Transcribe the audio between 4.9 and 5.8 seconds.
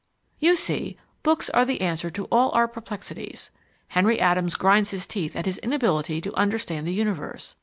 teeth at his